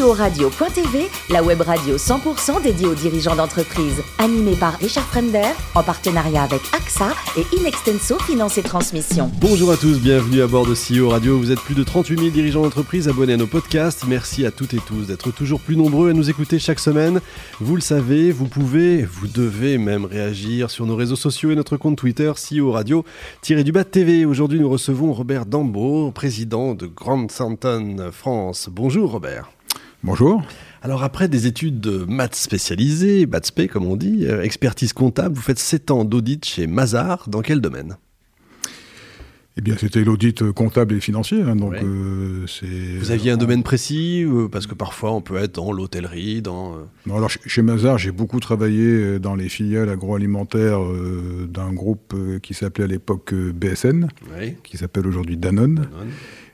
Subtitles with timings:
[0.00, 4.02] CEO-radio.tv, la web radio 100% dédiée aux dirigeants d'entreprise.
[4.18, 9.30] Animée par Richard Fremder, en partenariat avec AXA et Inextenso Finance et Transmission.
[9.40, 11.38] Bonjour à tous, bienvenue à bord de CEO Radio.
[11.38, 14.06] Vous êtes plus de 38 000 dirigeants d'entreprise abonnés à nos podcasts.
[14.08, 17.20] Merci à toutes et tous d'être toujours plus nombreux à nous écouter chaque semaine.
[17.60, 21.76] Vous le savez, vous pouvez, vous devez même réagir sur nos réseaux sociaux et notre
[21.76, 24.24] compte Twitter CEO Radio-du-bas TV.
[24.24, 28.70] Aujourd'hui, nous recevons Robert Dambeau, président de Grand Thornton France.
[28.72, 29.50] Bonjour Robert.
[30.02, 30.42] Bonjour.
[30.80, 35.42] Alors après des études de maths spécialisées, maths comme on dit, euh, expertise comptable, vous
[35.42, 37.28] faites 7 ans d'audit chez Mazar.
[37.28, 37.98] Dans quel domaine?
[39.58, 41.42] Eh bien, c'était l'audit comptable et financier.
[41.42, 42.46] Hein, donc, euh,
[42.98, 46.76] Vous aviez un domaine précis euh, Parce que parfois, on peut être dans l'hôtellerie, dans...
[47.04, 50.80] Non, alors, chez Mazar, j'ai beaucoup travaillé dans les filiales agroalimentaires
[51.48, 54.08] d'un groupe qui s'appelait à l'époque BSN,
[54.62, 55.74] qui s'appelle aujourd'hui Danone.
[55.74, 56.10] Danone.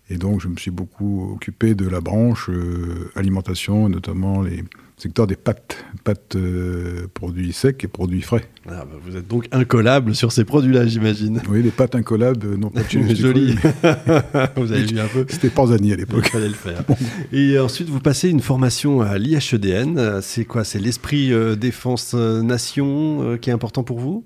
[0.09, 4.63] Et donc, je me suis beaucoup occupé de la branche euh, alimentation, notamment les
[4.97, 8.45] secteurs des pâtes, pâtes euh, produits secs et produits frais.
[8.69, 11.43] Ah, bah, vous êtes donc incollable sur ces produits-là, j'imagine.
[11.49, 13.57] Oui, les pâtes incollables, non pas de Joli.
[14.57, 15.27] vous avez vu un peu.
[15.29, 16.23] C'était Panzani à l'époque.
[16.27, 16.85] Il fallait le faire.
[17.33, 20.21] Et ensuite, vous passez une formation à l'IHEDN.
[20.23, 20.63] C'est quoi?
[20.63, 24.25] C'est l'esprit euh, défense nation qui est important pour vous?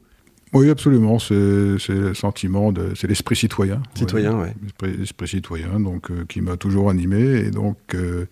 [0.52, 1.18] Oui, absolument.
[1.18, 3.82] C'est le sentiment, c'est l'esprit citoyen.
[3.94, 4.48] Citoyen, oui.
[4.98, 7.20] L'esprit citoyen, donc, euh, qui m'a toujours animé.
[7.20, 8.26] Et donc, euh,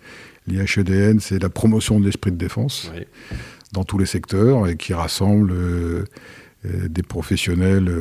[0.47, 2.91] l'IHEDN, c'est la promotion de l'esprit de défense
[3.73, 6.05] dans tous les secteurs et qui rassemble euh,
[6.65, 7.93] des professionnels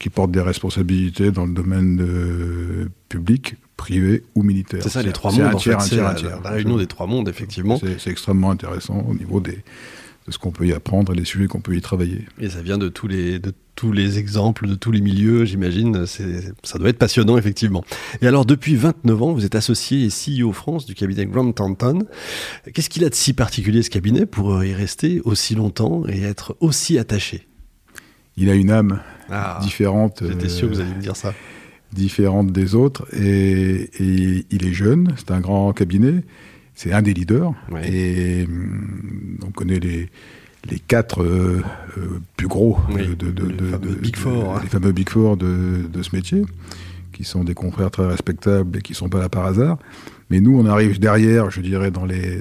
[0.00, 4.82] qui portent des responsabilités dans le domaine public, privé ou militaire.
[4.82, 5.60] C'est ça, les trois mondes.
[5.60, 7.78] C'est la, la réunion des trois mondes, effectivement.
[7.98, 9.58] C'est extrêmement intéressant au niveau des
[10.26, 12.26] de ce qu'on peut y apprendre et des sujets qu'on peut y travailler.
[12.40, 16.06] Et ça vient de tous les, de tous les exemples, de tous les milieux, j'imagine.
[16.06, 17.84] Ça doit être passionnant, effectivement.
[18.22, 22.06] Et alors, depuis 29 ans, vous êtes associé et CEO France du cabinet Grant Thornton.
[22.72, 26.56] Qu'est-ce qu'il a de si particulier, ce cabinet, pour y rester aussi longtemps et être
[26.60, 27.46] aussi attaché?
[28.36, 29.00] Il a une âme
[29.30, 30.22] ah, différente.
[30.26, 31.34] J'étais sûr que vous alliez me dire ça.
[31.92, 33.06] Différente des autres.
[33.14, 36.24] Et, et il est jeune, c'est un grand cabinet
[36.76, 37.52] c'est un des leaders.
[37.82, 40.08] Et hum, on connaît les,
[40.70, 41.62] les quatre euh,
[41.98, 44.60] euh, plus gros de, de, de, les fameux Big Four, hein.
[44.62, 46.42] les fameux Big Four de, ce métier,
[47.12, 49.78] qui sont des confrères très respectables et qui ne sont pas là par hasard.
[50.30, 52.40] Mais nous, on arrive derrière, je dirais, dans les,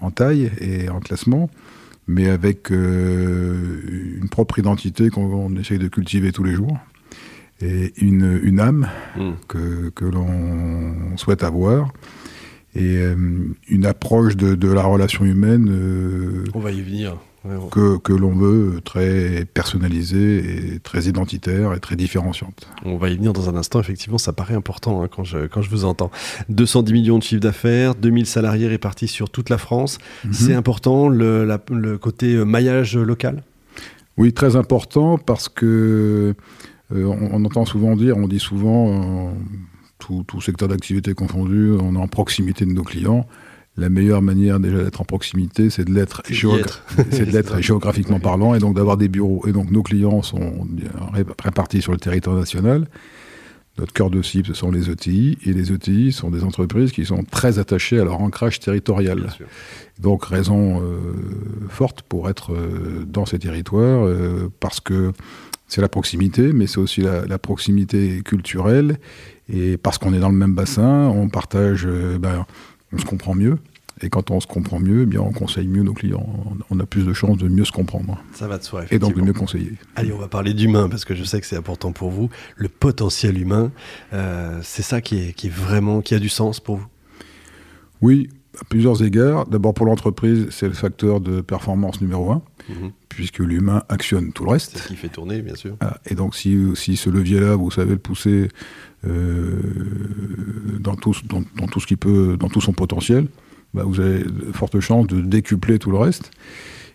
[0.00, 1.50] en taille et en classement,
[2.06, 6.78] mais avec euh, une propre identité qu'on essaye de cultiver tous les jours
[7.60, 9.32] et une, une âme hmm.
[9.48, 11.90] que, que l'on souhaite avoir
[12.76, 13.16] et euh,
[13.68, 15.68] une approche de, la relation humaine.
[15.70, 17.16] Euh, on va y venir.
[17.70, 22.68] Que, que l'on veut très personnalisée et très identitaire et très différenciante.
[22.84, 25.62] On va y venir dans un instant, effectivement, ça paraît important hein, quand, je, quand
[25.62, 26.10] je vous entends.
[26.48, 29.98] 210 millions de chiffres d'affaires, 2000 salariés répartis sur toute la France.
[30.24, 30.32] Mhm.
[30.32, 33.44] C'est important le, le, côté euh, maillage local?
[34.16, 36.34] Oui, très important parce que
[36.90, 39.32] on, entend souvent dire, on dit souvent,
[40.26, 43.26] tout, secteur d'activité confondu, on est en proximité de nos clients.
[43.78, 46.22] La meilleure manière déjà d'être en proximité, c'est de l'être
[47.60, 49.44] géographiquement parlant et donc d'avoir des bureaux.
[49.46, 50.66] Et donc nos clients sont
[51.42, 52.86] répartis sur le territoire national.
[53.78, 55.36] Notre cœur de cible, ce sont les ETI.
[55.44, 59.28] Et les ETI sont des entreprises qui sont très attachées à leur ancrage territorial.
[60.00, 60.96] Donc raison euh,
[61.68, 65.12] forte pour être euh, dans ces territoires, euh, parce que
[65.68, 68.98] c'est la proximité, mais c'est aussi la, proximité culturelle.
[69.48, 72.46] Et parce qu'on est dans le même bassin, on partage, euh, ben,
[72.92, 73.58] on se comprend mieux.
[74.02, 76.26] Et quand on se comprend mieux, eh bien on conseille mieux nos clients.
[76.68, 78.22] On a plus de chances de mieux se comprendre.
[78.34, 79.72] Ça va de soi, Et donc de mieux conseiller.
[79.94, 82.28] Allez, on va parler d'humain, parce que je sais que c'est important pour vous.
[82.56, 83.72] Le potentiel humain,
[84.12, 86.86] euh, c'est ça qui est, qui est vraiment, qui a du sens pour vous?
[88.02, 88.28] Oui,
[88.60, 89.46] à plusieurs égards.
[89.46, 92.42] D'abord pour l'entreprise, c'est le facteur de performance numéro un.
[92.68, 92.90] Mhm.
[93.08, 94.72] puisque l'humain actionne tout le reste.
[94.72, 95.76] C'est ce qui fait tourner, bien sûr.
[95.80, 98.48] Ah, et donc, si, si ce levier-là, vous savez le pousser
[99.06, 99.60] euh,
[100.80, 103.28] dans, tout, dans, tout ce qui peut, dans tout son potentiel,
[103.72, 106.30] bah, vous avez de fortes chances de décupler tout le reste.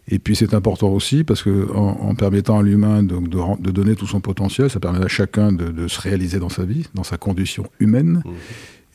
[0.08, 4.08] Et puis c'est important aussi parce que en, permettant à l'humain de, de, donner tout
[4.08, 7.68] son potentiel, ça permet à chacun de, se réaliser dans sa vie, dans sa condition
[7.80, 8.24] humaine.
[8.26, 8.34] Mhm.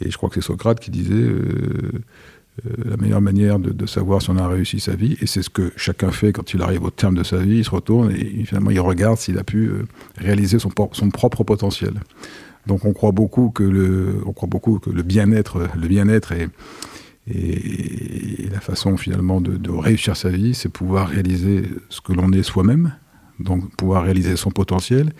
[0.03, 2.03] Et je crois que c'est Socrate qui disait euh,
[2.65, 5.17] la meilleure manière de, savoir si on a réussi sa vie.
[5.21, 7.59] Et c'est ce que chacun fait quand il arrive au terme de sa vie.
[7.59, 9.87] Il se retourne et finalement il regarde s'il a pu euh,
[10.17, 11.95] réaliser son, propre potentiel.
[12.67, 16.49] Donc on croit beaucoup que le, on croit beaucoup que le bien-être, le bien-être est,
[17.29, 22.43] et, la façon finalement de, réussir sa vie, c'est pouvoir réaliser ce que l'on est
[22.43, 22.95] soi-même,
[23.41, 25.13] donc pouvoir réaliser son potentiel.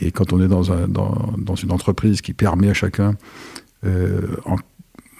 [0.00, 3.14] Et quand on est dans, un, dans, dans une entreprise qui permet à chacun,
[3.84, 4.36] euh,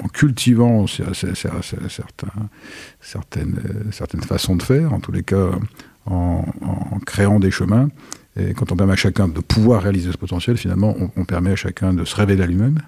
[0.05, 0.87] en cultivant
[3.01, 3.61] certaines,
[3.91, 5.51] certaines façons de faire, en tous les cas
[6.07, 6.45] en,
[7.07, 7.89] créant des chemins.
[8.39, 11.57] Et quand on permet à chacun de pouvoir réaliser ce potentiel, finalement, on, permet à
[11.57, 12.81] chacun de se révéler à lui-même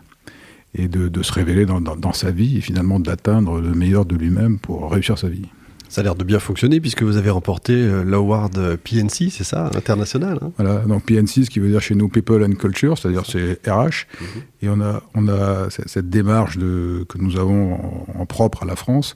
[0.75, 4.91] et de, se révéler dans, sa vie et finalement d'atteindre le meilleur de lui-même pour
[4.91, 5.49] réussir sa vie.
[5.89, 9.71] Ça a l'air de bien fonctionner puisque vous avez remporté euh, l'award PNC, c'est ça,
[9.75, 10.39] international.
[10.43, 10.53] Hein?
[10.59, 14.07] Voilà, donc PNC, ce qui veut dire chez nous People and Culture, c'est-à-dire c'est RH.
[14.21, 14.27] Mhm.
[14.63, 17.79] Et on a, on a cette démarche de, que nous avons
[18.19, 19.15] en propre à la France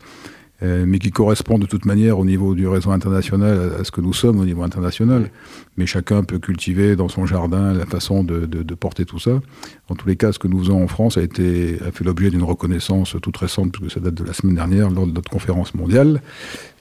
[0.62, 4.00] euh, mais qui correspond de toute manière au niveau du réseau international à, ce que
[4.00, 5.30] nous sommes au niveau international.
[5.76, 9.40] Mais chacun peut cultiver dans son jardin la façon de, porter tout ça.
[9.88, 12.30] En tous les cas, ce que nous faisons en France a, été, a fait l'objet
[12.30, 15.74] d'une reconnaissance toute récente, puisque ça date de la semaine dernière, lors de notre conférence
[15.74, 16.20] mondiale.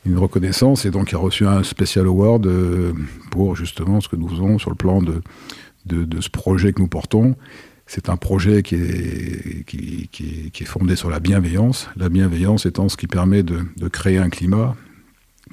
[0.06, 2.94] Une reconnaissance, et donc il a reçu un special award euh,
[3.32, 5.22] pour justement ce que nous faisons sur le plan de,
[5.86, 7.36] de ce projet que nous portons.
[7.89, 11.89] C'est un projet qui est, qui, est, fondé sur la bienveillance.
[11.97, 14.75] La bienveillance étant ce qui permet de, créer un climat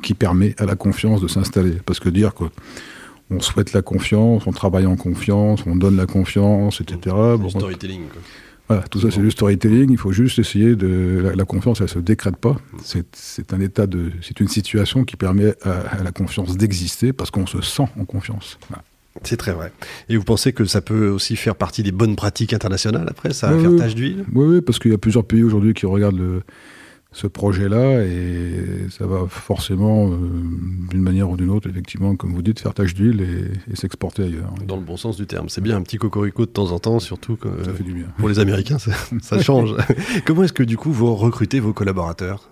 [0.03, 1.79] qui permet à la confiance de s'installer.
[1.87, 6.83] Parce que dire qu'on souhaite la confiance, on travaille en confiance, on donne la confiance,
[6.83, 7.17] etc.
[7.39, 8.03] C'est du storytelling.
[8.69, 9.91] Voilà, tout ça c'est du storytelling.
[9.91, 11.33] Il faut juste essayer de.
[11.35, 12.57] La, confiance, elle se décrète pas.
[12.83, 14.13] C'est un état de.
[14.21, 18.59] C'est une situation qui permet à, la confiance d'exister parce qu'on se sent en confiance.
[19.23, 19.73] C'est très vrai.
[20.09, 23.51] Et vous pensez que ça peut aussi faire partie des bonnes pratiques internationales après Ça
[23.51, 24.25] va faire tâche d'huile?
[24.35, 26.43] Oui, oui, parce qu'il y a plusieurs pays aujourd'hui qui regardent
[27.17, 30.19] ce projet-là et ça va forcément, euh,
[30.91, 33.23] d'une manière ou d'une autre, effectivement, comme vous dites, faire tâche d'huile
[33.71, 34.53] et, s'exporter ailleurs.
[34.67, 35.49] Dans le bon sens du terme.
[35.49, 38.07] C'est bien un petit cocorico de temps en temps, surtout que, ça fait du bien.
[38.19, 39.75] pour les Américains, ça change.
[40.27, 42.51] Comment est-ce que du coup vous recrutez vos collaborateurs?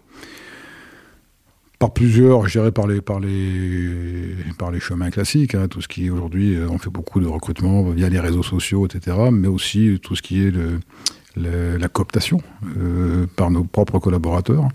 [1.85, 5.89] Par plusieurs, je dirais par les, par les, par les chemins classiques, hein, tout ce
[5.89, 9.49] qui est aujourd'hui, euh, on fait beaucoup de recrutement via les réseaux sociaux, etc., mais
[9.49, 12.41] aussi tout ce qui est le, la cooptation
[12.79, 14.67] euh, par nos propres collaborateurs.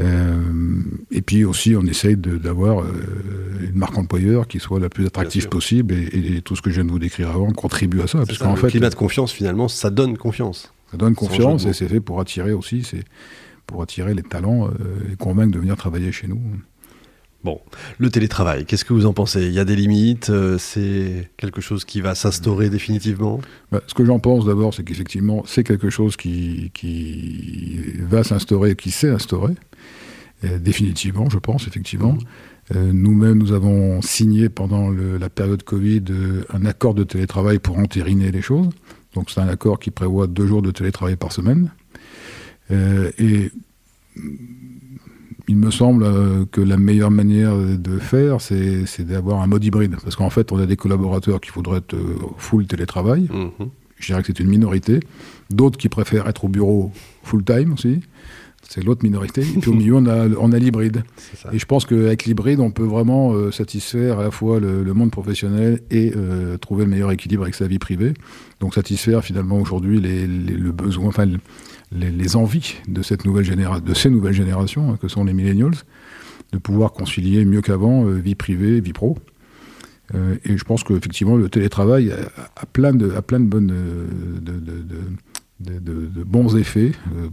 [0.00, 0.40] Euh,
[1.10, 2.86] et puis aussi, on essaye d'avoir
[3.60, 6.86] une marque employeur qui soit la plus attractive possible, et, tout ce que je viens
[6.86, 8.20] de vous décrire avant contribue à ça.
[8.24, 10.72] Parce fait, le climat de confiance, finalement, ça donne confiance.
[10.90, 12.82] Ça donne confiance, et c'est fait pour attirer aussi.
[12.82, 13.04] C'est
[13.70, 16.40] pour attirer les talents euh, et convaincre de venir travailler chez nous.
[17.42, 17.60] Bon,
[17.98, 19.46] le télétravail, qu'est-ce que vous en pensez?
[19.46, 23.40] Il y a des limites euh, C'est quelque chose qui va s'instaurer définitivement?
[23.72, 28.74] Bah, Ce que j'en pense d'abord, c'est qu'effectivement, c'est quelque chose qui, qui va s'instaurer,
[28.74, 29.54] qui s'est instauré,
[30.44, 32.12] euh, définitivement, je pense, effectivement.
[32.12, 32.20] Mmh.
[32.92, 36.04] Nous-mêmes, nous avons signé pendant la période Covid
[36.50, 38.68] un accord de télétravail pour entériner les choses.
[39.14, 41.72] Donc c'est un accord qui prévoit deux jours de télétravail par semaine.
[42.70, 43.50] Euh, et
[45.48, 49.96] il me semble euh, que la meilleure manière de faire, c'est d'avoir un mode hybride.
[50.02, 53.28] Parce qu'en fait, on a des collaborateurs qui voudraient être euh, full télétravail.
[53.32, 53.68] Mhm.
[53.98, 55.00] Je dirais que c'est une minorité.
[55.50, 58.00] D'autres qui préfèrent être au bureau full time aussi.
[58.66, 59.40] C'est l'autre minorité.
[59.40, 61.02] Et puis au milieu, on a, on a l'hybride.
[61.52, 65.80] Et je pense qu'avec l'hybride, on peut vraiment satisfaire à la fois le, monde professionnel
[65.90, 66.12] et
[66.60, 68.14] trouver le meilleur équilibre avec sa vie privée.
[68.60, 71.26] Donc satisfaire finalement aujourd'hui les, le besoin, enfin
[71.92, 73.46] les, envies de, cette nouvelle
[73.82, 75.74] de ces nouvelles générations, hein, que sont les millennials,
[76.52, 79.18] de pouvoir concilier mieux qu'avant euh, vie privée, vie pro.
[80.14, 83.72] Euh, et je pense qu'effectivement, le télétravail a, plein de, a plein de, bonnes,
[85.60, 87.28] de, bons effets euh,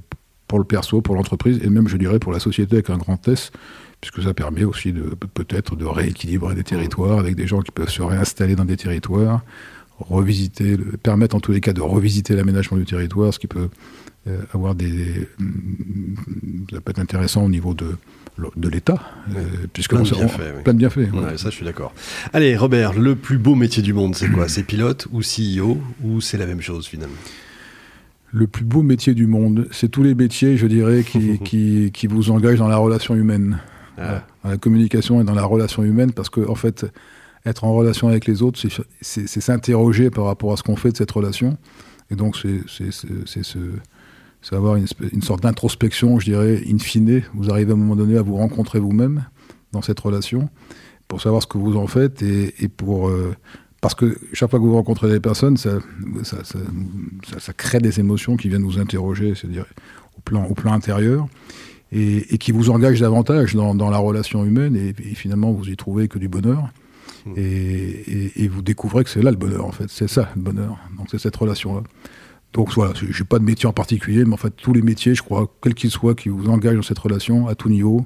[0.47, 3.27] pour le perso, pour l'entreprise, et même, je dirais, pour la société avec un grand
[3.27, 3.51] S,
[3.99, 4.93] puisque ça permet aussi
[5.33, 9.43] peut-être de rééquilibrer des territoires avec des gens qui peuvent se réinstaller dans des territoires,
[9.99, 13.69] revisiter, permettre en tous les cas de revisiter l'aménagement du territoire, ce qui peut
[14.27, 15.27] euh, avoir des.
[15.39, 16.15] Mm,
[16.71, 17.95] ça peut être intéressant au niveau de,
[18.55, 18.99] de l'État,
[19.35, 19.41] euh,
[19.73, 21.09] puisque plein, de bienfaits, plein de bienfaits.
[21.37, 21.93] ça, je suis d'accord.
[22.33, 26.21] Allez, Robert, le plus beau métier du monde, c'est quoi C'est pilote ou CEO ou
[26.21, 27.15] c'est la même chose finalement
[28.33, 32.07] le plus beau métier du monde, c'est tous les métiers, je dirais, qui, qui, qui,
[32.07, 33.59] vous engagent dans la relation humaine,
[33.97, 34.21] ah.
[34.43, 36.85] dans la communication et dans la relation humaine, parce que en fait,
[37.47, 38.59] être en relation avec les autres,
[39.01, 41.57] c'est s'interroger par rapport à ce qu'on fait de cette relation.
[42.09, 43.57] Et donc, c'est ce,
[44.51, 47.23] avoir une, une sorte d'introspection, je dirais, in fine.
[47.33, 49.25] Vous arrivez à un moment donné à vous rencontrer vous-même
[49.71, 50.49] dans cette relation
[51.07, 53.09] pour savoir ce que vous en faites et, pour.
[53.09, 53.35] Euh,
[53.81, 55.79] parce que chaque fois que vous rencontrez des personnes, ça,
[56.23, 59.65] ça, crée des émotions qui viennent vous interroger, c'est-à-dire
[60.17, 61.27] au plan, au plan intérieur,
[61.91, 65.77] et, qui vous engagent davantage dans, dans la relation humaine, et, et, finalement vous y
[65.77, 66.69] trouvez que du bonheur.
[67.27, 67.33] Mm.
[67.37, 69.89] Et, vous découvrez que c'est là le bonheur, en fait.
[69.89, 70.77] C'est ça, le bonheur.
[70.97, 71.83] Donc, c'est cette relation-là.
[72.53, 75.15] Donc, voilà, je n'ai pas de métier en particulier, mais en fait, tous les métiers,
[75.15, 78.05] je crois, quels qu'ils soient, qui vous engagent dans cette relation, à tout niveau,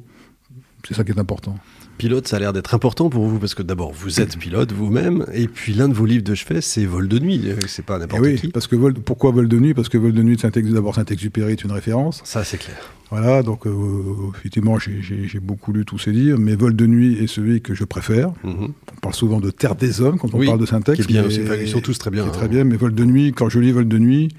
[0.87, 1.55] c'est ça qui est important.
[2.01, 5.23] Pilote, ça a l'air d'être important pour vous parce que d'abord vous êtes pilote vous-même
[5.33, 7.53] et puis l'un de vos livres de chevet c'est Vol de nuit.
[7.67, 8.47] C'est pas n'importe oui, qui.
[8.47, 9.75] Parce que vol, pourquoi Vol de nuit?
[9.75, 10.35] Parce que Vol de nuit,
[10.73, 12.21] d'abord Saint-Exupéry est une référence.
[12.23, 12.77] Ça c'est clair.
[13.11, 17.27] Voilà, donc euh, effectivement j'ai beaucoup lu tous ces livres, mais Vol de nuit est
[17.27, 18.31] celui que je préfère.
[18.43, 18.73] Mhm.
[18.93, 21.05] On parle souvent de Terre des hommes quand on parle de Saint-Ex.
[21.05, 22.25] Qui est bien, ils sont tous très bien.
[22.29, 22.47] Très hein.
[22.47, 24.29] bien, mais Vol de nuit, quand je lis Vol de nuit,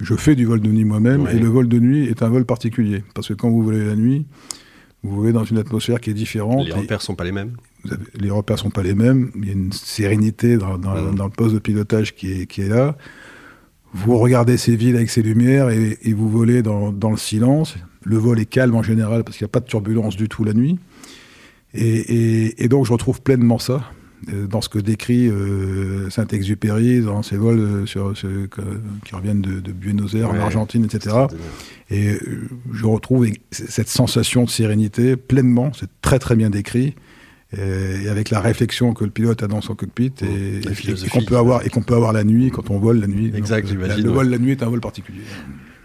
[0.00, 2.44] je fais du vol de nuit moi-même, et le vol de nuit est un vol
[2.44, 3.04] particulier.
[3.14, 4.26] Parce que quand vous volez la nuit,
[5.04, 6.66] vous volez dans une atmosphère qui est différente.
[6.66, 7.56] Les repères sont pas les mêmes
[8.14, 9.30] Les repères sont pas les mêmes.
[9.36, 11.16] Il y a une sérénité dans, mmh.
[11.22, 12.96] le poste de pilotage qui est, qui est, là.
[13.92, 17.76] Vous regardez ces villes avec ces lumières et, vous volez dans, dans, le silence.
[18.02, 20.42] Le vol est calme en général parce qu'il n'y a pas de turbulence du tout
[20.42, 20.78] la nuit.
[21.74, 23.90] Et, et, donc je retrouve pleinement ça.
[24.32, 29.72] Euh, dans ce que décrit euh, Saint-Exupéry, dans ses vols euh, sur, qui reviennent de,
[29.72, 31.16] Buenos Aires en Argentine, etc.
[31.90, 32.18] Et
[32.72, 36.94] je retrouve cette sensation de sérénité pleinement, c'est très très bien décrit,
[37.56, 40.60] et, avec la réflexion que le pilote a dans son cockpit et,
[41.10, 43.32] qu'on peut avoir et qu'on peut avoir la nuit quand on vole la nuit.
[43.34, 44.04] Exact, j'imagine.
[44.04, 45.22] Le vol la nuit est un vol particulier.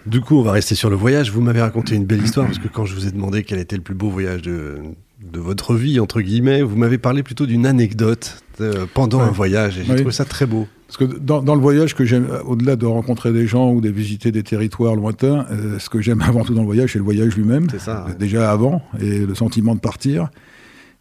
[0.10, 1.32] Du coup, on va rester sur le voyage.
[1.32, 3.75] Vous m'avez raconté une belle histoire parce que quand je vous ai demandé quel était
[3.75, 4.78] le plus beau voyage de,
[5.22, 9.78] de votre vie, entre guillemets, vous m'avez parlé plutôt d'une anecdote euh, pendant un voyage
[9.78, 10.68] et j'ai trouvé ça très beau.
[10.88, 14.32] Parce que dans, le voyage que j'aime, au-delà de rencontrer des gens ou de visiter
[14.32, 17.36] des territoires lointains, euh, ce que j'aime avant tout dans le voyage, c'est le voyage
[17.36, 17.68] lui-même.
[17.70, 18.08] C'est ça.
[18.18, 20.30] Déjà avant, et le sentiment de partir.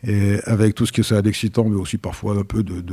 [0.06, 2.84] Et avec tout ce que ça a d'excitant, mais aussi parfois un peu de,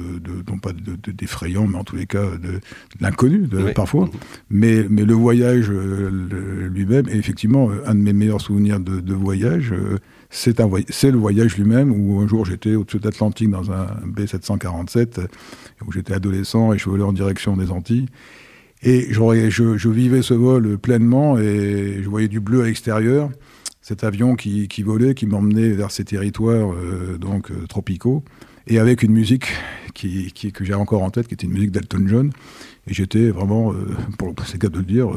[0.49, 2.59] non pas d'effrayant, mais en tous les cas de,
[2.99, 4.09] l'inconnu parfois.
[4.49, 6.09] Mais, mais le voyage euh,
[6.67, 9.73] lui-même est effectivement un de mes meilleurs souvenirs de, voyage
[10.35, 15.27] c'est le voyage lui-même où un jour j'étais au-dessus de l'Atlantique dans un B747
[15.85, 18.07] où j'étais adolescent et je volais en direction des Antilles.
[18.83, 23.29] Et je, vivais ce vol pleinement et je voyais du bleu à l'extérieur.
[23.87, 28.23] Cet avion qui, volait, qui m'emmenait vers ces territoires euh, donc euh, tropicaux
[28.67, 29.47] et avec une musique
[29.93, 32.31] qui, que j'ai encore en tête, qui était une musique d'Elton John.
[32.87, 35.09] Et j'étais vraiment, euh, pour c'est cas de le dire,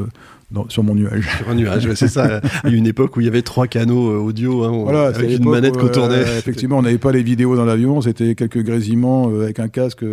[0.69, 1.29] sur mon nuage.
[1.37, 2.41] Sur un nuage, c'est ça.
[2.65, 5.07] Il y a une époque où il y avait trois canaux euh, audio hein, voilà,
[5.07, 6.17] avec une manette qu'on tournait.
[6.17, 9.69] Euh, effectivement, on n'avait pas les vidéos dans l'avion, c'était quelques grésillements euh, avec un
[9.69, 10.05] casque,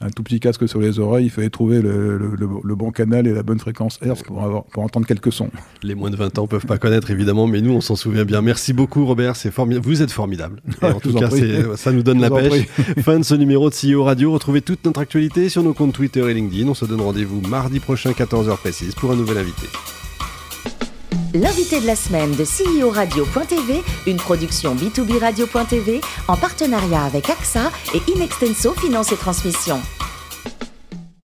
[0.00, 1.26] un tout petit casque sur les oreilles.
[1.26, 4.82] Il fallait trouver le, le, bon canal et la bonne fréquence Hertz pour, avoir, pour
[4.82, 5.50] entendre quelques sons.
[5.82, 8.42] Les moins de 20 ans peuvent pas connaître évidemment, mais nous on s'en souvient bien.
[8.42, 9.86] Merci beaucoup Robert, c'est formidable.
[9.86, 10.60] Vous êtes formidable.
[10.82, 11.28] en tout cas,
[11.76, 12.67] ça nous donne la pêche.
[13.02, 14.32] fin de ce numéro de CEO Radio.
[14.32, 16.68] Retrouvez toute notre actualité sur nos comptes Twitter et LinkedIn.
[16.68, 19.66] On se donne rendez-vous mardi prochain 14h précise pour un nouvel invité.
[21.34, 27.70] L'invité de la semaine de CEO Radio.tv, une production B2B Radio.tv en partenariat avec AXA
[27.94, 29.78] et Inextenso Finance et Transmission.